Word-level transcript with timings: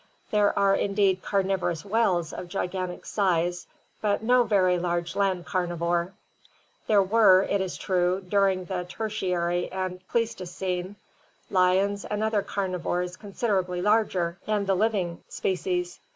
There 0.31 0.57
are 0.57 0.75
indeed 0.75 1.21
carnivorous 1.21 1.85
whales 1.85 2.33
of 2.33 2.47
gigantic 2.47 3.05
size, 3.05 3.67
but 4.01 4.23
no 4.23 4.41
very 4.41 4.79
large 4.79 5.15
land 5.15 5.45
carnivore. 5.45 6.13
There 6.87 7.03
were, 7.03 7.43
it 7.43 7.61
is 7.61 7.77
true, 7.77 8.19
during 8.27 8.65
the 8.65 8.83
Tertiary 8.89 9.71
and 9.71 9.99
Pleis 10.09 10.33
tocene, 10.33 10.95
lions 11.51 12.03
and 12.03 12.23
other 12.23 12.41
carnivores 12.41 13.15
considerably 13.15 13.79
larger 13.83 14.39
than 14.47 14.65
the 14.65 14.73
living 14.75 15.23
species. 15.29 15.99